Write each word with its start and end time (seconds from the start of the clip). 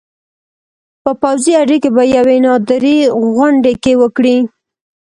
په 1.03 1.11
پوځي 1.21 1.51
اډې 1.61 1.77
کې 1.83 1.89
په 1.95 2.03
یوې 2.15 2.37
نادرې 2.45 2.97
غونډې 3.33 3.73
کې 3.83 3.93
وکړې 4.01 4.37